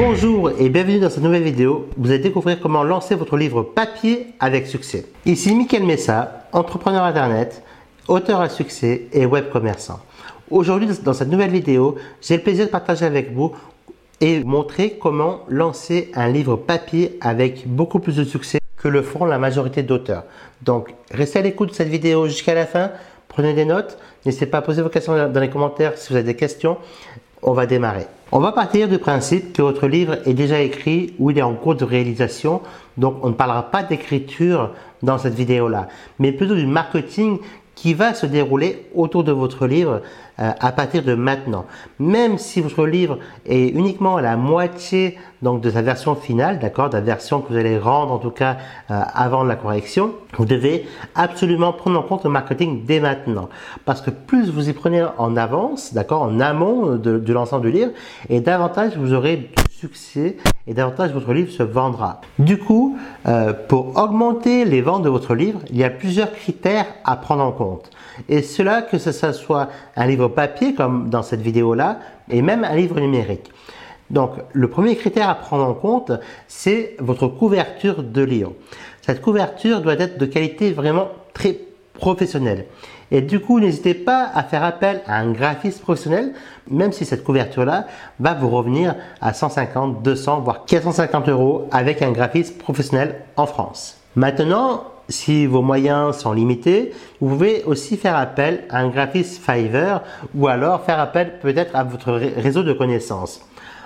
[0.00, 1.88] Bonjour et bienvenue dans cette nouvelle vidéo.
[1.96, 5.06] Vous allez découvrir comment lancer votre livre papier avec succès.
[5.26, 7.64] Ici Mickaël Messa, entrepreneur internet,
[8.06, 9.98] auteur à succès et web commerçant.
[10.52, 13.56] Aujourd'hui, dans cette nouvelle vidéo, j'ai le plaisir de partager avec vous
[14.20, 19.24] et montrer comment lancer un livre papier avec beaucoup plus de succès que le font
[19.24, 20.22] la majorité d'auteurs.
[20.62, 22.92] Donc, restez à l'écoute de cette vidéo jusqu'à la fin,
[23.26, 26.24] prenez des notes, n'hésitez pas à poser vos questions dans les commentaires si vous avez
[26.24, 26.76] des questions.
[27.42, 28.06] On va démarrer.
[28.30, 31.54] On va partir du principe que votre livre est déjà écrit ou il est en
[31.54, 32.60] cours de réalisation,
[32.98, 35.88] donc on ne parlera pas d'écriture dans cette vidéo-là,
[36.18, 37.38] mais plutôt du marketing
[37.74, 40.02] qui va se dérouler autour de votre livre
[40.38, 41.64] à partir de maintenant.
[41.98, 46.90] Même si votre livre est uniquement à la moitié donc de sa version finale, d'accord,
[46.90, 48.56] de la version que vous allez rendre en tout cas
[48.90, 53.48] euh, avant la correction, vous devez absolument prendre en compte le marketing dès maintenant,
[53.84, 57.72] parce que plus vous y prenez en avance, d'accord, en amont de, de l'ensemble du
[57.72, 57.92] livre,
[58.28, 60.36] et davantage vous aurez succès
[60.66, 62.20] et davantage votre livre se vendra.
[62.38, 66.86] Du coup, euh, pour augmenter les ventes de votre livre, il y a plusieurs critères
[67.04, 67.90] à prendre en compte.
[68.28, 71.98] Et cela, que ce soit un livre papier comme dans cette vidéo-là,
[72.30, 73.50] et même un livre numérique.
[74.10, 76.12] Donc, le premier critère à prendre en compte,
[76.46, 78.52] c'est votre couverture de livre.
[79.02, 81.58] Cette couverture doit être de qualité vraiment très
[81.94, 82.66] professionnelle.
[83.10, 86.34] Et du coup, n'hésitez pas à faire appel à un graphiste professionnel,
[86.70, 87.86] même si cette couverture-là
[88.20, 93.98] va vous revenir à 150, 200, voire 450 euros avec un graphiste professionnel en France.
[94.14, 100.02] Maintenant, si vos moyens sont limités, vous pouvez aussi faire appel à un graphiste Fiverr
[100.34, 103.40] ou alors faire appel peut-être à votre réseau de connaissances.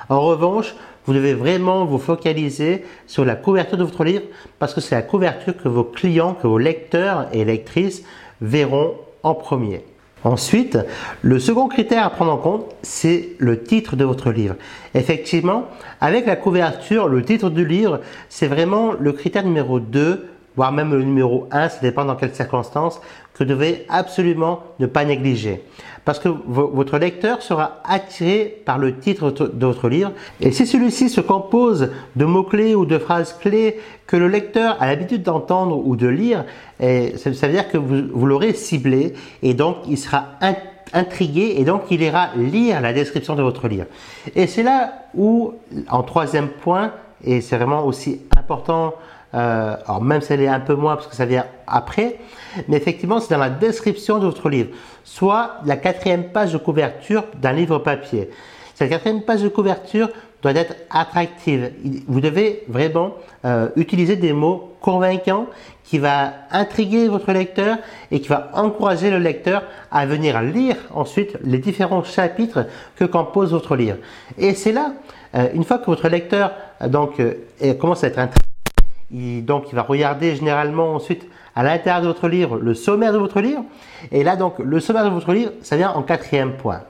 [0.08, 0.74] En revanche,
[1.06, 4.24] vous devez vraiment vous focaliser sur la couverture de votre livre
[4.58, 8.02] parce que c'est la couverture que vos clients, que vos lecteurs et lectrices
[8.40, 9.84] verront en premier.
[10.24, 10.78] Ensuite,
[11.22, 14.54] le second critère à prendre en compte, c'est le titre de votre livre.
[14.94, 15.66] Effectivement,
[16.00, 20.92] avec la couverture, le titre du livre, c'est vraiment le critère numéro 2 voire même
[20.92, 23.00] le numéro 1, ça dépend dans quelles circonstances,
[23.34, 25.62] que vous devez absolument ne pas négliger.
[26.04, 30.12] Parce que votre lecteur sera attiré par le titre de votre livre.
[30.40, 34.86] Et si celui-ci se compose de mots-clés ou de phrases clés que le lecteur a
[34.86, 36.44] l'habitude d'entendre ou de lire,
[36.80, 40.30] et ça, veut dire que vous, vous l'aurez ciblé et donc il sera
[40.92, 43.86] intrigué et donc il ira lire la description de votre livre.
[44.34, 45.54] Et c'est là où,
[45.88, 46.92] en troisième point,
[47.24, 48.94] et c'est vraiment aussi important
[49.34, 52.18] euh, alors même si elle est un peu moins parce que ça vient après,
[52.68, 54.70] mais effectivement c'est dans la description de votre livre,
[55.04, 58.30] soit la quatrième page de couverture d'un livre papier.
[58.74, 60.10] Cette quatrième page de couverture
[60.42, 61.70] doit être attractive.
[62.08, 65.46] Vous devez vraiment euh, utiliser des mots convaincants
[65.84, 67.78] qui va intriguer votre lecteur
[68.10, 72.66] et qui va encourager le lecteur à venir lire ensuite les différents chapitres
[72.96, 73.98] que compose votre livre.
[74.36, 74.94] Et c'est là,
[75.36, 76.52] euh, une fois que votre lecteur
[76.88, 77.22] donc
[77.78, 78.51] commence à être intrigué,
[79.12, 83.40] donc, il va regarder généralement ensuite à l'intérieur de votre livre le sommaire de votre
[83.40, 83.64] livre.
[84.10, 86.80] Et là, donc, le sommaire de votre livre, ça vient en quatrième point.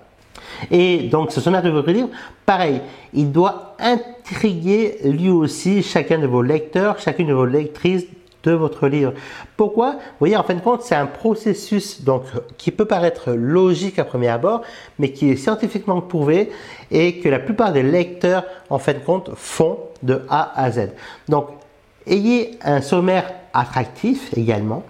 [0.71, 2.09] Et donc, ce sommaire de votre livre,
[2.47, 2.81] pareil,
[3.13, 8.07] il doit intriguer lui aussi chacun de vos lecteurs, chacune de vos lectrices
[8.45, 9.13] de votre livre.
[9.57, 9.93] Pourquoi?
[9.93, 12.25] Vous voyez, en fin de compte, c'est un processus donc
[12.59, 14.63] qui peut paraître logique à premier abord,
[14.99, 16.51] mais qui est scientifiquement prouvé
[16.91, 20.91] et que la plupart des lecteurs, en fin de compte, font de A à Z.
[21.29, 21.49] Donc,
[22.07, 24.83] Ayez un sommaire attractif également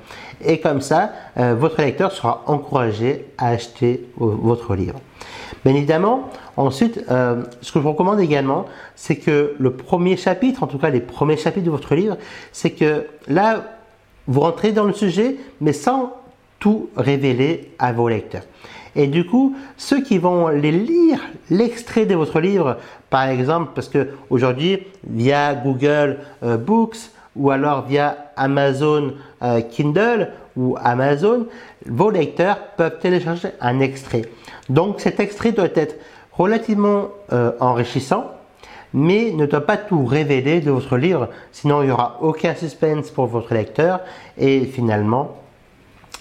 [0.45, 4.99] et comme ça, euh, votre lecteur sera encouragé à acheter votre livre.
[5.65, 10.62] Bien évidemment, ensuite, euh, ce que je vous recommande également, c'est que le premier chapitre,
[10.62, 12.17] en tout cas les premiers chapitres de votre livre,
[12.51, 13.62] c'est que là,
[14.27, 16.12] vous rentrez dans le sujet, mais sans
[16.62, 18.45] tout révéler à vos lecteurs.
[18.95, 21.19] Et du coup, ceux qui vont les lire
[21.50, 22.77] l'extrait de votre livre,
[23.11, 24.78] par exemple, parce que aujourd'hui,
[25.09, 31.47] via Google euh, Books ou alors via Amazon euh, Kindle ou Amazon,
[31.87, 34.22] vos lecteurs peuvent télécharger un extrait.
[34.69, 35.97] Donc cet extrait doit être
[36.31, 38.31] relativement euh, enrichissant,
[38.95, 43.10] mais ne doit pas tout révéler de votre livre, sinon il n'y aura aucun suspense
[43.10, 44.01] pour votre lecteur
[44.39, 45.41] et finalement,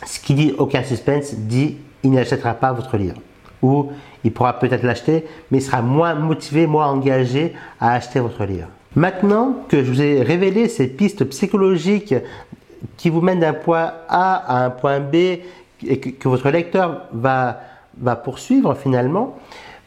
[0.06, 3.18] ce qui dit aucun suspense dit il n'achètera pas votre livre.
[3.62, 3.92] Ou
[4.24, 8.68] il pourra peut-être l'acheter, mais il sera moins motivé, moins engagé à acheter votre livre.
[8.95, 12.15] Maintenant que je vous ai révélé ces pistes psychologiques
[12.98, 17.62] qui vous mènent d'un point A à un point B et que, votre lecteur va,
[17.98, 19.38] va poursuivre finalement,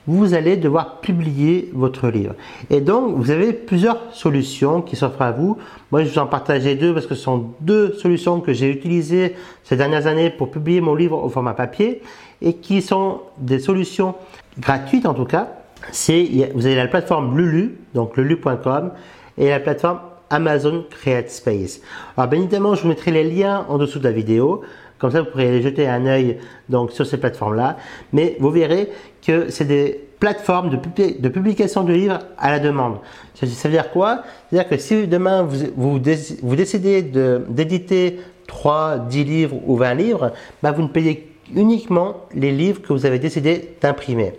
[0.06, 2.34] vous allez devoir publier votre livre.
[2.70, 5.56] Et donc, vous avez plusieurs solutions qui s'offrent à vous.
[5.90, 9.34] Moi, je vous en partageais deux parce que ce sont deux solutions que j'ai utilisées
[9.62, 12.02] ces dernières années pour publier mon livre au format papier
[12.42, 14.14] et qui sont des solutions
[14.58, 15.48] gratuites en tout cas.
[15.90, 18.92] c'est vous avez la plateforme Lulu, donc lulu.com,
[19.38, 21.80] et la plateforme Amazon Create Space.
[22.16, 24.62] Alors bien évidemment, je vous mettrai les liens en dessous de la vidéo.
[25.04, 26.38] Comme ça, vous pourrez aller jeter un œil
[26.70, 27.76] donc, sur ces plateformes-là.
[28.14, 28.88] Mais vous verrez
[29.20, 32.96] que c'est des plateformes de, publication de livres à la demande.
[33.34, 34.22] Ça, veut dire quoi?
[34.48, 36.00] C'est-à-dire que si demain vous, vous,
[36.42, 42.50] vous décidez d'éditer 3, 10 livres ou 20 livres, bah, vous ne payez uniquement les
[42.50, 44.32] livres que vous avez décidé d'imprimer.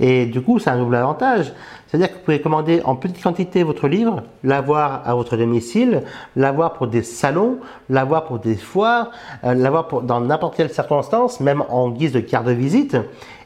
[0.00, 1.52] Et du coup, c'est un double avantage.
[1.90, 6.04] C'est-à-dire que vous pouvez commander en petite quantité votre livre, l'avoir à votre domicile,
[6.36, 7.58] l'avoir pour des salons,
[7.88, 9.10] l'avoir pour des foires,
[9.42, 12.96] euh, l'avoir dans n'importe quelle circonstance, même en guise de carte de visite,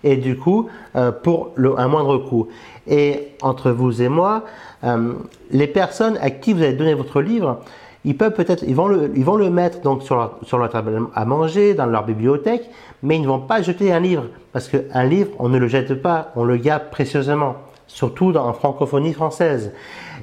[0.02, 2.49] et du coup, euh, pour un moindre coût.
[2.87, 4.43] Et entre vous et moi,
[4.85, 5.14] euh,
[5.50, 7.61] les personnes à qui vous avez donné votre livre,
[8.05, 11.00] ils peuvent peut-être, ils vont le, ils vont le mettre donc sur sur leur table
[11.14, 12.69] à manger, dans leur bibliothèque,
[13.02, 15.94] mais ils ne vont pas jeter un livre parce qu'un livre, on ne le jette
[15.94, 17.56] pas, on le garde précieusement,
[17.94, 19.73] surtout en francophonie française.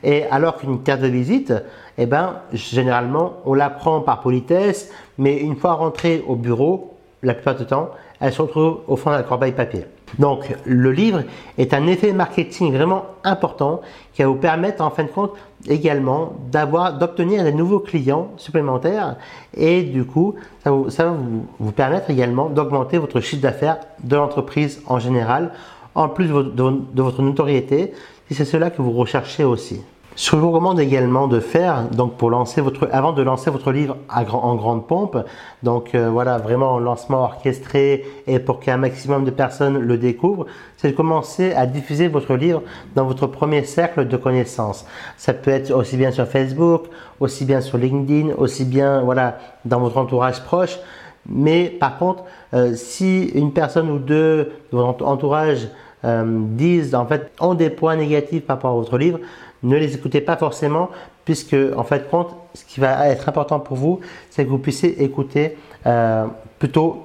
[0.04, 1.54] Et alors qu'une carte de visite,
[1.98, 7.34] eh ben, généralement, on la prend par politesse, mais une fois rentrée au bureau, la
[7.34, 9.86] plupart du temps, elle se retrouve au fond de la corbeille papier.
[10.20, 11.24] Donc le livre
[11.58, 13.82] est un effet marketing vraiment important
[14.14, 15.32] qui va vous permettre en fin de compte
[15.70, 19.16] également d'avoir d'obtenir des nouveaux clients supplémentaires
[19.56, 20.36] et du coup
[20.66, 21.16] ça, va
[21.60, 25.52] vous, permettre également d'augmenter votre chiffre d'affaires de l'entreprise en général
[25.96, 27.94] en plus de votre notoriété
[28.28, 29.82] si c'est cela que vous recherchez aussi.
[30.16, 33.50] Ce que je vous recommande également de faire, donc pour lancer votre, avant de lancer
[33.50, 35.18] votre livre en grande pompe,
[35.64, 40.48] donc euh, voilà vraiment un lancement orchestré et pour qu'un maximum de personnes le découvrent,
[40.76, 42.62] c'est de commencer à diffuser votre livre
[42.94, 44.86] dans votre premier cercle de connaissances.
[45.16, 46.88] Ça peut être aussi bien sur Facebook,
[47.22, 50.78] aussi bien sur LinkedIn, aussi bien voilà dans votre entourage proche.
[51.28, 52.24] Mais par contre,
[52.54, 55.68] euh, si une personne ou deux de votre entourage
[56.04, 59.20] euh, disent en fait ont des points négatifs par rapport à votre livre,
[59.64, 60.90] ne les écoutez pas forcément,
[61.26, 65.04] puisque en fait, compte, ce qui va être important pour vous, c'est que vous puissiez
[65.04, 66.26] écouter euh,
[66.60, 67.04] plutôt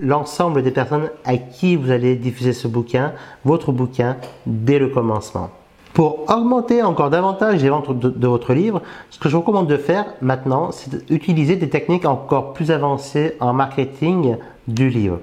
[0.00, 3.12] l'ensemble des personnes à qui vous allez diffuser ce bouquin,
[3.44, 4.16] votre bouquin,
[4.46, 5.50] dès le commencement.
[5.94, 9.76] Pour augmenter encore davantage les ventes de, votre livre, ce que je vous recommande de
[9.76, 14.36] faire maintenant, c'est d'utiliser des techniques encore plus avancées en marketing
[14.66, 15.20] du livre.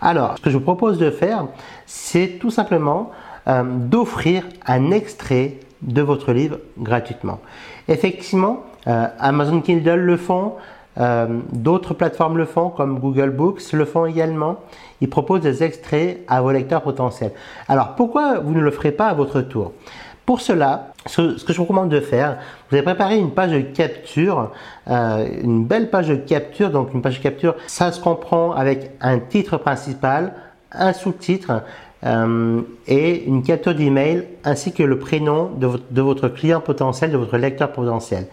[0.00, 1.44] Alors, ce que je vous propose de faire,
[1.84, 3.10] c'est tout simplement
[3.48, 7.40] euh, d'offrir un extrait de votre livre gratuitement.
[7.88, 10.54] Effectivement, euh, Amazon Kindle le font,
[10.96, 14.56] euh, d'autres plateformes le font, comme Google Books le font également.
[15.02, 17.32] Ils proposent des extraits à vos lecteurs potentiels.
[17.68, 19.72] Alors, pourquoi vous ne le ferez pas à votre tour?
[20.26, 22.38] Pour cela, ce, que je vous recommande de faire,
[22.68, 24.52] vous allez préparer une page de capture,
[24.88, 26.70] euh, une belle page de capture.
[26.70, 30.32] Donc une page de capture, ça se comprend avec un titre principal,
[30.72, 31.62] un sous-titre,
[32.04, 37.10] euh, et une capture d'email ainsi que le prénom de votre, de votre, client potentiel,
[37.10, 38.26] de votre lecteur potentiel.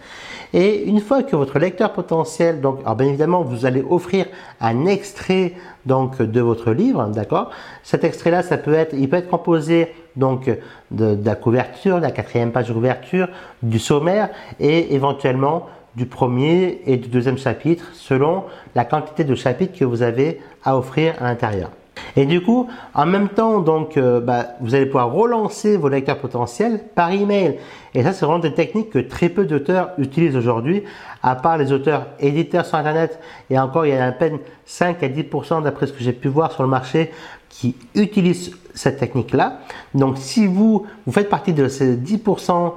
[0.54, 4.26] Et une fois que votre lecteur potentiel, donc, alors bien évidemment, vous allez offrir
[4.60, 5.54] un extrait
[5.86, 7.50] donc de votre livre, d'accord?
[7.82, 10.50] Cet extrait-là, ça peut être, il peut être composé donc
[10.90, 13.28] de, la couverture, de la quatrième page de couverture,
[13.62, 14.28] du sommaire
[14.60, 15.66] et éventuellement
[15.96, 18.44] du premier et du deuxième chapitre selon
[18.74, 21.70] la quantité de chapitres que vous avez à offrir à l'intérieur.
[22.16, 26.18] Et du coup, en même temps, donc, euh, bah, vous allez pouvoir relancer vos lecteurs
[26.18, 27.58] potentiels par email.
[27.94, 30.84] Et ça, c'est vraiment des techniques que très peu d'auteurs utilisent aujourd'hui,
[31.22, 33.18] à part les auteurs éditeurs sur Internet.
[33.50, 36.28] Et encore, il y a à peine 5 à 10% d'après ce que j'ai pu
[36.28, 37.10] voir sur le marché
[37.48, 39.60] qui utilisent cette technique-là.
[39.94, 42.72] Donc, si vous, vous faites partie de ces 10%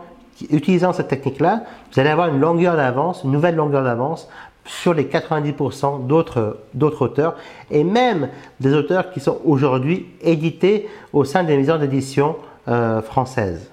[0.49, 4.27] utilisant cette technique-là, vous allez avoir une longueur d'avance, une nouvelle longueur d'avance
[4.65, 7.35] sur les 90% d'autres, d'autres auteurs
[7.71, 8.29] et même
[8.59, 12.35] des auteurs qui sont aujourd'hui édités au sein des maisons d'édition
[12.67, 13.69] euh, françaises.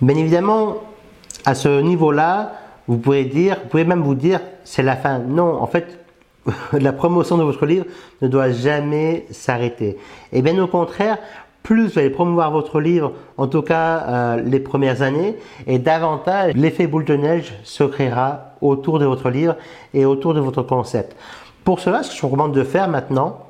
[0.00, 0.78] Bien évidemment,
[1.44, 2.52] à ce niveau-là,
[2.88, 5.18] vous pouvez dire, vous pouvez même vous dire, c'est la fin.
[5.18, 5.98] Non, en fait,
[6.72, 7.86] la promotion de votre livre
[8.20, 9.96] ne doit jamais s'arrêter.
[10.32, 11.18] Et bien au contraire,
[11.62, 15.36] plus vous allez promouvoir votre livre, en tout cas euh, les premières années,
[15.66, 19.56] et davantage l'effet boule de neige se créera autour de votre livre
[19.92, 21.16] et autour de votre concept.
[21.64, 23.46] Pour cela, ce que je vous recommande de faire maintenant,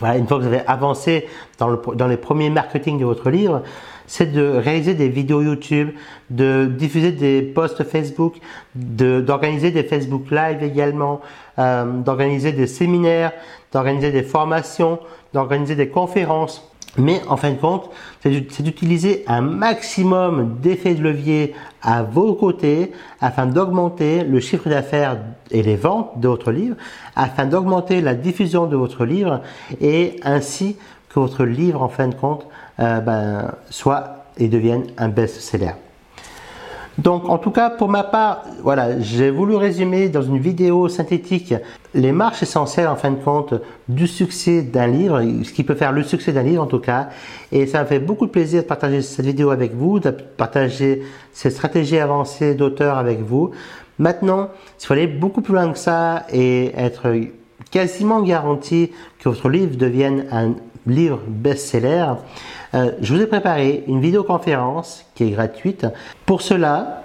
[0.00, 1.26] une fois que vous avez avancé
[1.58, 3.62] dans les premiers marketing de votre livre,
[4.06, 5.90] c'est de réaliser des vidéos YouTube,
[6.30, 8.36] de diffuser des posts Facebook,
[8.74, 11.20] d'organiser des Facebook Live également,
[11.58, 13.32] euh, d'organiser des séminaires,
[13.72, 14.98] d'organiser des formations,
[15.34, 17.90] d'organiser des conférences mais en fin de compte,
[18.22, 25.18] c'est d'utiliser un maximum d'effets de levier à vos côtés afin d'augmenter le chiffre d'affaires
[25.50, 26.76] et les ventes de votre livre,
[27.14, 29.42] afin d'augmenter la diffusion de votre livre
[29.80, 30.76] et ainsi
[31.08, 32.46] que votre livre, en fin de compte,
[32.80, 35.72] euh, ben, soit et devienne un best-seller.
[36.98, 41.54] Donc, en tout cas, pour ma part, voilà, j'ai voulu résumer dans une vidéo synthétique
[41.94, 43.54] les marches essentielles, en fin de compte,
[43.88, 47.10] du succès d'un livre, ce qui peut faire le succès d'un livre, en tout cas.
[47.52, 51.02] Et ça me fait beaucoup de plaisir de partager cette vidéo avec vous, de partager
[51.32, 53.52] cette stratégie avancée d'auteur avec vous.
[54.00, 54.48] Maintenant,
[54.80, 57.14] il faut aller beaucoup plus loin que ça et être
[57.70, 58.90] quasiment garanti
[59.20, 60.54] que votre livre devienne un
[60.90, 62.14] livre best-seller,
[62.74, 65.86] euh, je vous ai préparé une vidéoconférence qui est gratuite.
[66.26, 67.04] Pour cela,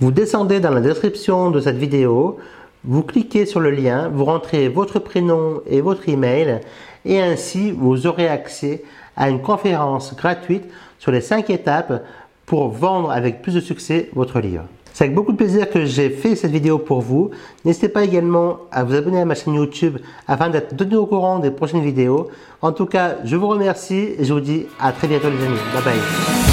[0.00, 2.38] vous descendez dans la description de cette vidéo,
[2.84, 6.60] vous cliquez sur le lien, vous rentrez votre prénom et votre email
[7.04, 8.82] et ainsi vous aurez accès
[9.16, 10.64] à une conférence gratuite
[10.98, 12.04] sur les 5 étapes
[12.46, 14.64] pour vendre avec plus de succès votre livre.
[14.94, 17.32] C'est avec beaucoup de plaisir que j'ai fait cette vidéo pour vous.
[17.64, 19.98] N'hésitez pas également à vous abonner à ma chaîne YouTube
[20.28, 22.28] afin d'être tenu au courant des prochaines vidéos.
[22.62, 25.58] En tout cas, je vous remercie et je vous dis à très bientôt les amis.
[25.74, 26.43] Bye bye.